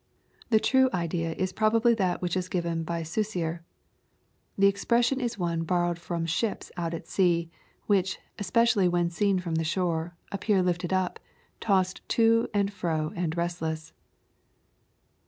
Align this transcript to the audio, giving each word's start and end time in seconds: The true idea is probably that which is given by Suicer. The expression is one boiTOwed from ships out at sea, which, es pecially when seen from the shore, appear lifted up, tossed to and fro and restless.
The 0.49 0.59
true 0.59 0.89
idea 0.95 1.33
is 1.33 1.53
probably 1.53 1.93
that 1.93 2.23
which 2.23 2.35
is 2.35 2.49
given 2.49 2.81
by 2.81 3.03
Suicer. 3.03 3.59
The 4.57 4.65
expression 4.65 5.19
is 5.21 5.37
one 5.37 5.63
boiTOwed 5.63 5.99
from 5.99 6.25
ships 6.25 6.71
out 6.75 6.95
at 6.95 7.05
sea, 7.07 7.51
which, 7.85 8.17
es 8.39 8.49
pecially 8.49 8.89
when 8.89 9.11
seen 9.11 9.37
from 9.37 9.53
the 9.61 9.63
shore, 9.63 10.15
appear 10.31 10.63
lifted 10.63 10.91
up, 10.91 11.19
tossed 11.59 12.01
to 12.17 12.49
and 12.51 12.73
fro 12.73 13.13
and 13.15 13.37
restless. 13.37 13.93